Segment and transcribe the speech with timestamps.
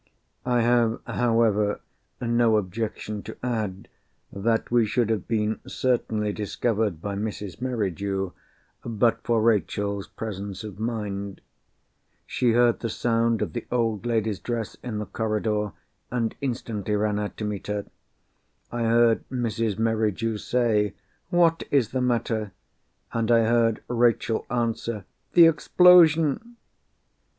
[0.47, 1.79] I have, however,
[2.19, 3.87] no objection to add,
[4.33, 7.61] that we should have been certainly discovered by Mrs.
[7.61, 8.31] Merridew,
[8.83, 11.39] but for Rachel's presence of mind.
[12.25, 15.71] She heard the sound of the old lady's dress in the corridor,
[16.09, 17.85] and instantly ran out to meet her;
[18.71, 19.77] I heard Mrs.
[19.77, 20.95] Merridew say,
[21.29, 22.53] "What is the matter?"
[23.13, 26.55] and I heard Rachel answer, "The explosion!"